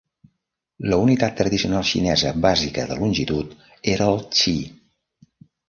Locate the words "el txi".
4.17-4.59